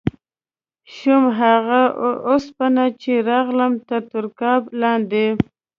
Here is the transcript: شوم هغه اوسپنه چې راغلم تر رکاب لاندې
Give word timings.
شوم 0.95 1.23
هغه 1.39 1.81
اوسپنه 2.29 2.85
چې 3.01 3.13
راغلم 3.29 3.73
تر 3.87 4.01
رکاب 4.23 4.61
لاندې 4.81 5.25